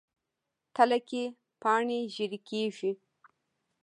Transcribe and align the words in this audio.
تله 0.75 0.97
کې 1.07 1.23
پاڼې 1.61 1.99
ژیړي 2.13 2.39
کیږي. 2.49 2.91